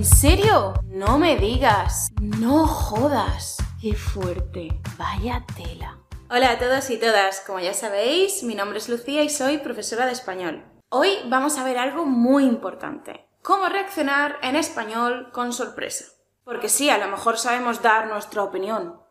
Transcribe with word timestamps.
¿En 0.00 0.06
serio? 0.06 0.72
No 0.86 1.18
me 1.18 1.36
digas. 1.36 2.08
No 2.22 2.66
jodas. 2.66 3.58
Qué 3.82 3.94
fuerte. 3.94 4.80
Vaya 4.96 5.44
tela. 5.54 5.98
Hola 6.30 6.52
a 6.52 6.58
todos 6.58 6.88
y 6.88 6.96
todas. 6.96 7.40
Como 7.40 7.60
ya 7.60 7.74
sabéis, 7.74 8.42
mi 8.42 8.54
nombre 8.54 8.78
es 8.78 8.88
Lucía 8.88 9.22
y 9.22 9.28
soy 9.28 9.58
profesora 9.58 10.06
de 10.06 10.12
español. 10.12 10.64
Hoy 10.88 11.18
vamos 11.26 11.58
a 11.58 11.64
ver 11.64 11.76
algo 11.76 12.06
muy 12.06 12.44
importante. 12.44 13.26
Cómo 13.42 13.68
reaccionar 13.68 14.38
en 14.40 14.56
español 14.56 15.28
con 15.32 15.52
sorpresa. 15.52 16.06
Porque 16.44 16.70
sí, 16.70 16.88
a 16.88 16.96
lo 16.96 17.08
mejor 17.08 17.36
sabemos 17.36 17.82
dar 17.82 18.06
nuestra 18.06 18.42
opinión. 18.42 19.02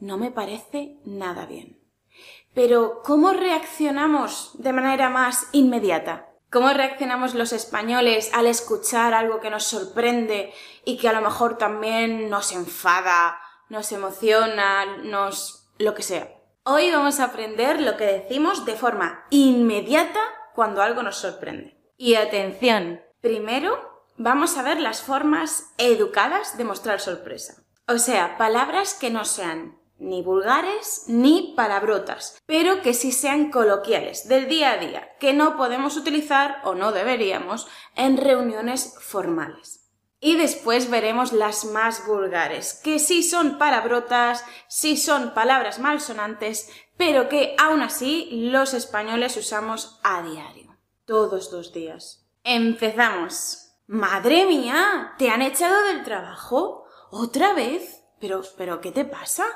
No 0.00 0.16
me 0.16 0.30
parece 0.30 0.96
nada 1.04 1.44
bien. 1.44 1.78
Pero, 2.54 3.02
¿cómo 3.04 3.34
reaccionamos 3.34 4.52
de 4.54 4.72
manera 4.72 5.10
más 5.10 5.46
inmediata? 5.52 6.27
¿Cómo 6.50 6.70
reaccionamos 6.70 7.34
los 7.34 7.52
españoles 7.52 8.30
al 8.32 8.46
escuchar 8.46 9.12
algo 9.12 9.40
que 9.40 9.50
nos 9.50 9.64
sorprende 9.64 10.54
y 10.84 10.96
que 10.96 11.08
a 11.08 11.12
lo 11.12 11.20
mejor 11.20 11.58
también 11.58 12.30
nos 12.30 12.52
enfada, 12.52 13.38
nos 13.68 13.92
emociona, 13.92 14.86
nos... 15.04 15.68
lo 15.78 15.94
que 15.94 16.02
sea? 16.02 16.32
Hoy 16.64 16.90
vamos 16.90 17.20
a 17.20 17.24
aprender 17.24 17.82
lo 17.82 17.98
que 17.98 18.06
decimos 18.06 18.64
de 18.64 18.76
forma 18.76 19.26
inmediata 19.28 20.20
cuando 20.54 20.80
algo 20.80 21.02
nos 21.02 21.16
sorprende. 21.16 21.78
Y 21.98 22.14
atención, 22.14 23.02
primero 23.20 24.06
vamos 24.16 24.56
a 24.56 24.62
ver 24.62 24.80
las 24.80 25.02
formas 25.02 25.74
educadas 25.76 26.56
de 26.56 26.64
mostrar 26.64 27.00
sorpresa. 27.00 27.62
O 27.86 27.98
sea, 27.98 28.38
palabras 28.38 28.94
que 28.94 29.10
no 29.10 29.26
sean 29.26 29.77
ni 29.98 30.22
vulgares 30.22 31.04
ni 31.08 31.54
palabrotas, 31.56 32.40
pero 32.46 32.82
que 32.82 32.94
sí 32.94 33.12
sean 33.12 33.50
coloquiales, 33.50 34.28
del 34.28 34.48
día 34.48 34.72
a 34.72 34.76
día, 34.78 35.16
que 35.18 35.32
no 35.32 35.56
podemos 35.56 35.96
utilizar 35.96 36.60
o 36.64 36.74
no 36.74 36.92
deberíamos 36.92 37.66
en 37.94 38.16
reuniones 38.16 38.94
formales. 39.00 39.78
Y 40.20 40.36
después 40.36 40.90
veremos 40.90 41.32
las 41.32 41.64
más 41.64 42.06
vulgares, 42.06 42.80
que 42.82 42.98
sí 42.98 43.22
son 43.22 43.58
palabrotas, 43.58 44.44
sí 44.66 44.96
son 44.96 45.32
palabras 45.32 45.78
malsonantes, 45.78 46.70
pero 46.96 47.28
que 47.28 47.54
aún 47.58 47.82
así 47.82 48.28
los 48.50 48.74
españoles 48.74 49.36
usamos 49.36 50.00
a 50.02 50.22
diario, 50.22 50.76
todos 51.04 51.52
los 51.52 51.72
días. 51.72 52.26
Empezamos. 52.42 53.64
Madre 53.86 54.44
mía, 54.44 55.14
¿te 55.18 55.30
han 55.30 55.40
echado 55.40 55.84
del 55.84 56.02
trabajo? 56.04 56.84
¿Otra 57.10 57.54
vez? 57.54 58.02
Pero, 58.20 58.42
pero, 58.56 58.80
¿qué 58.80 58.90
te 58.90 59.04
pasa? 59.04 59.46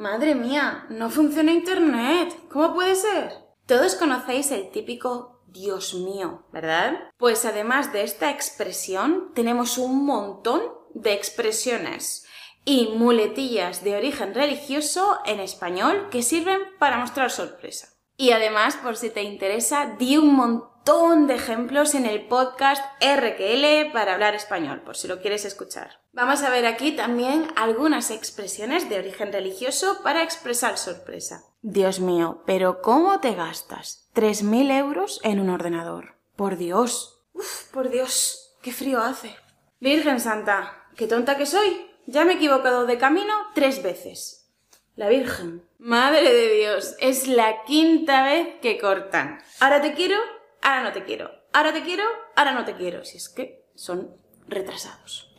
Madre 0.00 0.34
mía, 0.34 0.86
no 0.88 1.10
funciona 1.10 1.52
Internet. 1.52 2.34
¿Cómo 2.50 2.72
puede 2.72 2.94
ser? 2.94 3.34
Todos 3.66 3.96
conocéis 3.96 4.50
el 4.50 4.70
típico 4.70 5.42
Dios 5.46 5.92
mío, 5.92 6.46
¿verdad? 6.54 7.10
Pues 7.18 7.44
además 7.44 7.92
de 7.92 8.02
esta 8.02 8.30
expresión, 8.30 9.30
tenemos 9.34 9.76
un 9.76 10.06
montón 10.06 10.62
de 10.94 11.12
expresiones 11.12 12.24
y 12.64 12.94
muletillas 12.96 13.84
de 13.84 13.94
origen 13.94 14.32
religioso 14.32 15.18
en 15.26 15.38
español 15.38 16.08
que 16.10 16.22
sirven 16.22 16.60
para 16.78 16.96
mostrar 16.96 17.30
sorpresa. 17.30 17.90
Y 18.16 18.30
además, 18.30 18.76
por 18.76 18.96
si 18.96 19.10
te 19.10 19.22
interesa, 19.22 19.96
di 19.98 20.16
un 20.16 20.34
montón 20.34 21.26
de 21.26 21.34
ejemplos 21.34 21.94
en 21.94 22.06
el 22.06 22.26
podcast 22.26 22.82
RQL 23.02 23.92
para 23.92 24.14
hablar 24.14 24.34
español, 24.34 24.80
por 24.80 24.96
si 24.96 25.08
lo 25.08 25.20
quieres 25.20 25.44
escuchar. 25.44 25.99
Vamos 26.12 26.42
a 26.42 26.50
ver 26.50 26.66
aquí 26.66 26.92
también 26.92 27.52
algunas 27.54 28.10
expresiones 28.10 28.88
de 28.88 28.98
origen 28.98 29.32
religioso 29.32 30.00
para 30.02 30.24
expresar 30.24 30.76
sorpresa. 30.76 31.44
Dios 31.62 32.00
mío, 32.00 32.42
pero 32.46 32.82
¿cómo 32.82 33.20
te 33.20 33.34
gastas 33.34 34.08
3.000 34.14 34.76
euros 34.76 35.20
en 35.22 35.38
un 35.38 35.50
ordenador? 35.50 36.16
Por 36.34 36.56
Dios. 36.56 37.22
Uf, 37.32 37.66
por 37.70 37.90
Dios, 37.90 38.56
qué 38.60 38.72
frío 38.72 39.00
hace. 39.00 39.36
Virgen 39.78 40.18
Santa, 40.18 40.88
qué 40.96 41.06
tonta 41.06 41.36
que 41.36 41.46
soy. 41.46 41.86
Ya 42.06 42.24
me 42.24 42.32
he 42.32 42.36
equivocado 42.36 42.86
de 42.86 42.98
camino 42.98 43.32
tres 43.54 43.80
veces. 43.82 44.50
La 44.96 45.08
Virgen. 45.08 45.62
Madre 45.78 46.32
de 46.32 46.54
Dios, 46.54 46.96
es 46.98 47.28
la 47.28 47.62
quinta 47.64 48.24
vez 48.24 48.58
que 48.60 48.78
cortan. 48.78 49.40
Ahora 49.60 49.80
te 49.80 49.94
quiero, 49.94 50.16
ahora 50.60 50.82
no 50.82 50.92
te 50.92 51.04
quiero. 51.04 51.30
Ahora 51.52 51.72
te 51.72 51.82
quiero, 51.82 52.04
ahora 52.34 52.52
no 52.52 52.64
te 52.64 52.74
quiero. 52.74 53.04
Si 53.04 53.16
es 53.16 53.28
que 53.28 53.64
son 53.76 54.16
retrasados. 54.48 55.29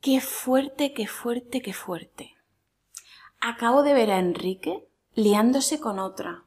Qué 0.00 0.22
fuerte, 0.22 0.94
qué 0.94 1.06
fuerte, 1.06 1.60
qué 1.60 1.74
fuerte. 1.74 2.34
Acabo 3.38 3.82
de 3.82 3.92
ver 3.92 4.10
a 4.10 4.18
Enrique 4.18 4.88
liándose 5.14 5.78
con 5.78 5.98
otra. 5.98 6.44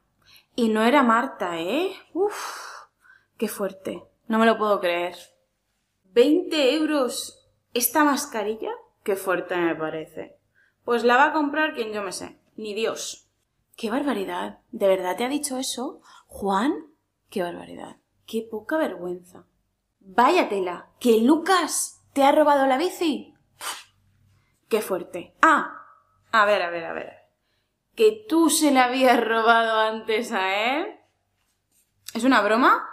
Y 0.56 0.70
no 0.70 0.82
era 0.82 1.04
Marta, 1.04 1.60
¿eh? 1.60 1.92
Uf, 2.14 2.34
qué 3.38 3.48
fuerte. 3.48 4.04
No 4.28 4.40
me 4.40 4.48
lo 4.48 4.58
puedo 4.58 4.80
creer. 4.80 5.16
¿20 6.16 6.52
euros 6.74 7.48
esta 7.76 8.04
mascarilla? 8.04 8.72
Qué 9.04 9.16
fuerte 9.16 9.56
me 9.56 9.76
parece. 9.76 10.36
Pues 10.84 11.04
la 11.04 11.18
va 11.18 11.26
a 11.26 11.34
comprar 11.34 11.76
quien 11.76 11.94
yo 11.94 12.02
me 12.02 12.12
sé 12.12 12.40
ni 12.56 12.74
Dios. 12.74 13.30
¡Qué 13.76 13.92
barbaridad! 13.92 14.62
¿De 14.72 14.88
verdad 14.88 15.16
te 15.16 15.26
ha 15.26 15.30
dicho 15.30 15.58
eso? 15.58 16.02
Juan, 16.26 16.88
qué 17.30 17.44
barbaridad. 17.44 17.98
Qué 18.26 18.48
poca 18.50 18.78
vergüenza. 18.78 19.46
Vaya 20.00 20.50
tela, 20.50 20.90
que 21.00 21.20
Lucas 21.22 22.04
te 22.14 22.24
ha 22.24 22.32
robado 22.32 22.66
la 22.66 22.78
bici. 22.78 23.33
Qué 24.74 24.82
fuerte. 24.82 25.36
Ah, 25.40 25.86
a 26.32 26.46
ver, 26.46 26.64
a 26.64 26.72
ver, 26.72 26.86
a 26.86 26.94
ver. 26.94 27.14
Que 27.94 28.26
tú 28.28 28.50
se 28.50 28.72
la 28.72 28.86
habías 28.86 29.24
robado 29.24 29.80
antes 29.80 30.32
a 30.32 30.80
él. 30.80 30.88
¿Es 32.16 32.24
una 32.24 32.42
broma? 32.42 32.84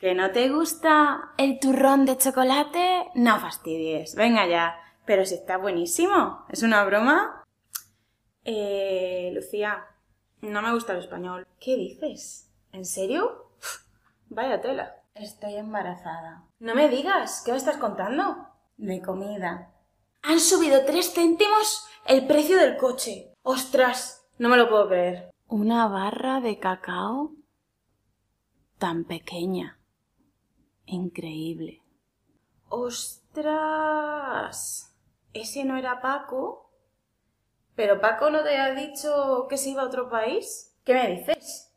¿Que 0.00 0.16
no 0.16 0.32
te 0.32 0.48
gusta 0.48 1.30
el 1.38 1.60
turrón 1.60 2.04
de 2.04 2.18
chocolate? 2.18 3.10
No 3.14 3.38
fastidies. 3.38 4.16
Venga 4.16 4.44
ya. 4.48 4.74
Pero 5.04 5.24
si 5.24 5.36
está 5.36 5.56
buenísimo. 5.56 6.46
¿Es 6.48 6.64
una 6.64 6.82
broma? 6.82 7.44
Eh, 8.44 9.30
Lucía, 9.32 9.86
no 10.40 10.62
me 10.62 10.74
gusta 10.74 10.94
el 10.94 10.98
español. 10.98 11.46
¿Qué 11.60 11.76
dices? 11.76 12.50
¿En 12.72 12.84
serio? 12.84 13.52
Vaya 14.30 14.60
tela. 14.60 14.96
Estoy 15.14 15.54
embarazada. 15.54 16.42
No 16.58 16.74
me 16.74 16.88
digas, 16.88 17.42
¿qué 17.44 17.52
me 17.52 17.58
estás 17.58 17.76
contando? 17.76 18.48
De 18.78 19.00
comida. 19.00 19.69
Han 20.22 20.40
subido 20.40 20.84
tres 20.84 21.12
céntimos 21.14 21.86
el 22.06 22.26
precio 22.26 22.58
del 22.58 22.76
coche. 22.76 23.32
¡Ostras! 23.42 24.26
No 24.38 24.48
me 24.48 24.56
lo 24.56 24.68
puedo 24.68 24.88
creer. 24.88 25.30
Una 25.48 25.88
barra 25.88 26.40
de 26.40 26.58
cacao 26.58 27.32
tan 28.78 29.04
pequeña. 29.04 29.78
Increíble. 30.86 31.82
¡Ostras! 32.68 34.06
¿Ese 35.32 35.64
no 35.64 35.76
era 35.76 36.00
Paco? 36.00 36.72
¿Pero 37.74 38.00
Paco 38.00 38.30
no 38.30 38.42
te 38.42 38.56
ha 38.56 38.74
dicho 38.74 39.46
que 39.48 39.56
se 39.56 39.70
iba 39.70 39.82
a 39.82 39.86
otro 39.86 40.10
país? 40.10 40.76
¿Qué 40.84 40.94
me 40.94 41.16
dices? 41.16 41.72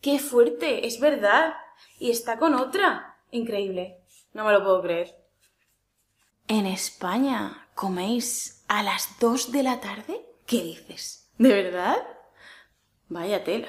¡Qué 0.00 0.18
fuerte! 0.18 0.86
Es 0.86 1.00
verdad. 1.00 1.54
Y 1.98 2.10
está 2.10 2.38
con 2.38 2.54
otra. 2.54 3.18
Increíble. 3.30 4.02
No 4.32 4.44
me 4.44 4.52
lo 4.52 4.62
puedo 4.62 4.82
creer. 4.82 5.16
¿En 6.50 6.66
España 6.66 7.68
coméis 7.76 8.64
a 8.66 8.82
las 8.82 9.20
dos 9.20 9.52
de 9.52 9.62
la 9.62 9.78
tarde? 9.78 10.26
¿Qué 10.48 10.60
dices? 10.64 11.30
¿De 11.38 11.48
verdad? 11.48 12.04
Vaya 13.08 13.44
tela. 13.44 13.68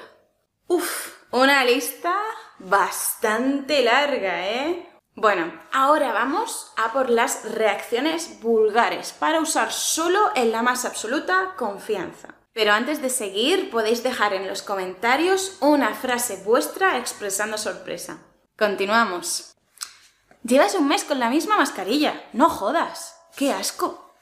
Uf, 0.66 1.14
una 1.30 1.64
lista 1.64 2.12
bastante 2.58 3.84
larga, 3.84 4.48
¿eh? 4.48 4.88
Bueno, 5.14 5.52
ahora 5.70 6.12
vamos 6.12 6.72
a 6.76 6.92
por 6.92 7.08
las 7.08 7.52
reacciones 7.52 8.40
vulgares 8.40 9.12
para 9.12 9.38
usar 9.38 9.70
solo 9.70 10.32
en 10.34 10.50
la 10.50 10.62
más 10.62 10.84
absoluta 10.84 11.54
confianza. 11.56 12.34
Pero 12.52 12.72
antes 12.72 13.00
de 13.00 13.10
seguir, 13.10 13.70
podéis 13.70 14.02
dejar 14.02 14.32
en 14.32 14.48
los 14.48 14.62
comentarios 14.62 15.56
una 15.60 15.94
frase 15.94 16.42
vuestra 16.44 16.98
expresando 16.98 17.58
sorpresa. 17.58 18.18
Continuamos. 18.58 19.51
Llevas 20.44 20.74
un 20.74 20.88
mes 20.88 21.04
con 21.04 21.20
la 21.20 21.30
misma 21.30 21.56
mascarilla. 21.56 22.20
No 22.32 22.48
jodas. 22.48 23.16
¡Qué 23.36 23.52
asco! 23.52 24.12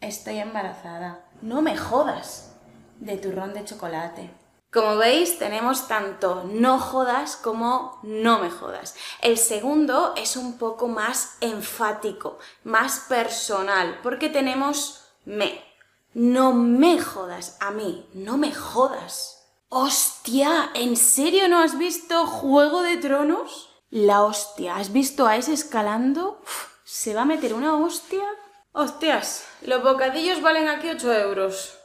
Estoy 0.00 0.38
embarazada. 0.38 1.24
No 1.40 1.62
me 1.62 1.76
jodas. 1.76 2.52
De 2.98 3.16
turrón 3.16 3.54
de 3.54 3.64
chocolate. 3.64 4.30
Como 4.72 4.96
veis, 4.96 5.38
tenemos 5.38 5.86
tanto 5.86 6.42
no 6.44 6.80
jodas 6.80 7.36
como 7.36 8.00
no 8.02 8.40
me 8.40 8.50
jodas. 8.50 8.96
El 9.22 9.38
segundo 9.38 10.14
es 10.16 10.36
un 10.36 10.58
poco 10.58 10.88
más 10.88 11.36
enfático, 11.40 12.38
más 12.64 13.04
personal, 13.08 14.00
porque 14.02 14.28
tenemos 14.28 15.04
me. 15.24 15.64
No 16.12 16.52
me 16.52 17.00
jodas 17.00 17.56
a 17.60 17.70
mí, 17.70 18.08
no 18.14 18.36
me 18.36 18.52
jodas. 18.52 19.46
¡Hostia! 19.68 20.70
¿En 20.74 20.96
serio 20.96 21.48
no 21.48 21.60
has 21.60 21.78
visto 21.78 22.26
Juego 22.26 22.82
de 22.82 22.96
Tronos? 22.96 23.65
La 23.90 24.24
hostia, 24.24 24.76
¿has 24.76 24.92
visto 24.92 25.28
a 25.28 25.36
ese 25.36 25.52
escalando? 25.52 26.42
¿Se 26.84 27.14
va 27.14 27.22
a 27.22 27.24
meter 27.26 27.54
una 27.54 27.76
hostia? 27.76 28.24
Hostias, 28.72 29.46
los 29.62 29.80
bocadillos 29.82 30.42
valen 30.42 30.68
aquí 30.68 30.90
8 30.90 31.12
euros. 31.12 31.78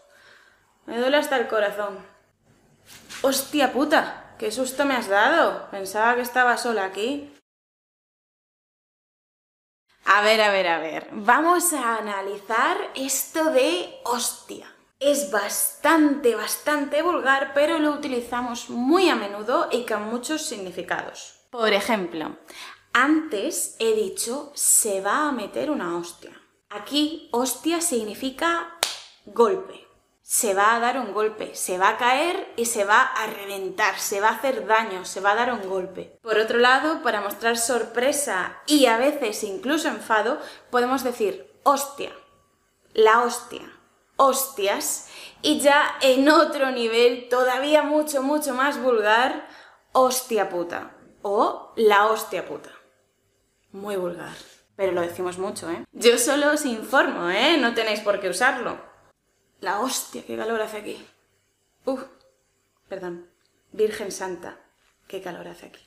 Me 0.88 0.98
duele 0.98 1.18
hasta 1.18 1.38
el 1.38 1.48
corazón. 1.48 2.04
¡Hostia 3.22 3.72
puta! 3.72 4.36
¡Qué 4.40 4.52
susto 4.52 4.84
me 4.84 4.96
has 4.96 5.08
dado! 5.08 5.70
Pensaba 5.70 6.16
que 6.16 6.22
estaba 6.22 6.58
sola 6.58 6.86
aquí. 6.86 7.32
A 10.06 10.24
ver, 10.24 10.42
a 10.42 10.52
ver, 10.52 10.68
a 10.68 10.80
ver. 10.80 11.08
Vamos 11.12 11.72
a 11.74 11.98
analizar 11.98 12.78
esto 12.96 13.52
de 13.52 14.02
hostia. 14.06 14.74
Es 15.00 15.30
bastante, 15.30 16.36
bastante 16.36 17.04
vulgar, 17.04 17.54
pero 17.54 17.78
lo 17.78 17.92
utilizamos 17.92 18.72
muy 18.72 19.08
a 19.10 19.16
menudo 19.16 19.70
y 19.72 19.86
con 19.86 20.04
muchos 20.10 20.42
significados. 20.42 21.41
Por 21.52 21.74
ejemplo, 21.74 22.38
antes 22.94 23.76
he 23.80 23.94
dicho 23.94 24.54
se 24.56 25.02
va 25.02 25.28
a 25.28 25.34
meter 25.34 25.70
una 25.70 25.98
hostia. 25.98 26.32
Aquí 26.70 27.28
hostia 27.34 27.82
significa 27.82 28.78
golpe. 29.26 29.86
Se 30.22 30.54
va 30.54 30.74
a 30.74 30.80
dar 30.80 30.98
un 30.98 31.12
golpe, 31.12 31.54
se 31.54 31.78
va 31.78 31.90
a 31.90 31.98
caer 31.98 32.54
y 32.56 32.68
se 32.68 32.86
va 32.86 33.02
a 33.02 33.28
reventar, 33.28 34.00
se 34.00 34.22
va 34.22 34.30
a 34.30 34.36
hacer 34.36 34.66
daño, 34.66 35.04
se 35.04 35.20
va 35.20 35.32
a 35.32 35.36
dar 35.36 35.52
un 35.52 35.68
golpe. 35.68 36.18
Por 36.22 36.38
otro 36.38 36.58
lado, 36.58 37.04
para 37.04 37.20
mostrar 37.20 37.58
sorpresa 37.58 38.58
y 38.66 38.86
a 38.86 38.96
veces 38.96 39.44
incluso 39.44 39.90
enfado, 39.90 40.40
podemos 40.70 41.04
decir 41.04 41.52
hostia, 41.64 42.14
la 42.94 43.24
hostia, 43.24 43.70
hostias 44.16 45.10
y 45.42 45.60
ya 45.60 45.98
en 46.00 46.30
otro 46.30 46.72
nivel 46.72 47.28
todavía 47.28 47.84
mucho, 47.84 48.24
mucho 48.24 48.54
más 48.54 48.82
vulgar, 48.82 49.50
hostia 49.92 50.48
puta 50.48 50.96
o 51.22 51.74
la 51.76 52.08
hostia 52.08 52.48
puta. 52.48 52.72
Muy 53.72 53.96
vulgar. 53.96 54.36
Pero 54.76 54.94
lo 54.94 55.02
decimos 55.02 55.38
mucho, 55.38 55.70
¿eh? 55.70 55.86
Yo 55.92 56.18
solo 56.18 56.52
os 56.52 56.66
informo, 56.66 57.30
¿eh? 57.30 57.58
No 57.58 57.74
tenéis 57.74 58.00
por 58.00 58.20
qué 58.20 58.30
usarlo. 58.30 58.80
La 59.60 59.80
hostia, 59.80 60.24
qué 60.26 60.36
calor 60.36 60.62
hace 60.62 60.78
aquí. 60.78 61.08
Uf, 61.86 62.04
perdón. 62.88 63.28
Virgen 63.72 64.12
Santa, 64.12 64.58
qué 65.08 65.22
calor 65.22 65.48
hace 65.48 65.68
aquí. 65.68 65.82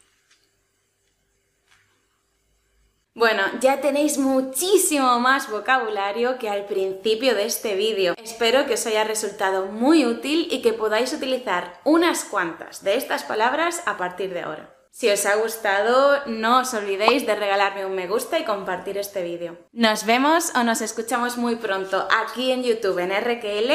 Bueno, 3.17 3.43
ya 3.61 3.81
tenéis 3.81 4.19
muchísimo 4.19 5.21
más 5.21 5.49
vocabulario 5.49 6.37
que 6.39 6.49
al 6.49 6.67
principio 6.67 7.37
de 7.37 7.45
este 7.45 7.77
vídeo. 7.77 8.15
Espero 8.21 8.67
que 8.67 8.75
os 8.75 8.87
haya 8.87 9.05
resultado 9.05 9.67
muy 9.67 10.05
útil 10.05 10.49
y 10.51 10.63
que 10.63 10.73
podáis 10.73 11.13
utilizar 11.13 11.81
unas 11.85 12.25
cuantas 12.25 12.83
de 12.83 12.97
estas 12.97 13.23
palabras 13.23 13.83
a 13.87 13.97
partir 13.97 14.35
de 14.35 14.43
ahora. 14.43 14.75
Si 14.95 15.11
os 15.11 15.27
ha 15.27 15.35
gustado, 15.35 16.25
no 16.27 16.61
os 16.61 16.73
olvidéis 16.73 17.27
de 17.27 17.35
regalarme 17.35 17.85
un 17.85 17.97
me 17.97 18.07
gusta 18.07 18.39
y 18.39 18.45
compartir 18.45 18.97
este 18.97 19.25
vídeo. 19.25 19.59
Nos 19.73 20.07
vemos 20.07 20.53
o 20.55 20.63
nos 20.63 20.81
escuchamos 20.83 21.37
muy 21.37 21.57
pronto 21.57 22.07
aquí 22.23 22.53
en 22.53 22.63
YouTube, 22.63 23.01
en 23.01 23.11
RQL, 23.11 23.73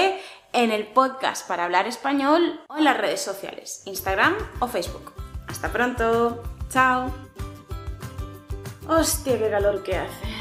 en 0.53 0.71
el 0.71 0.87
podcast 0.87 1.45
para 1.45 1.65
hablar 1.65 1.87
español 1.87 2.61
o 2.69 2.77
en 2.77 2.85
las 2.85 2.95
redes 2.95 3.19
sociales, 3.19 3.81
Instagram 3.83 4.33
o 4.61 4.69
Facebook. 4.69 5.11
Hasta 5.49 5.73
pronto. 5.73 6.41
Chao. 6.69 7.13
Hostia, 8.87 9.37
qué 9.37 9.49
calor 9.49 9.83
que 9.83 9.97
hace. 9.97 10.38